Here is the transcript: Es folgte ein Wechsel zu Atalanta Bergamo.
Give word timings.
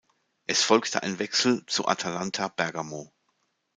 Es 0.47 0.63
folgte 0.63 1.03
ein 1.03 1.19
Wechsel 1.19 1.63
zu 1.67 1.87
Atalanta 1.87 2.47
Bergamo. 2.47 3.13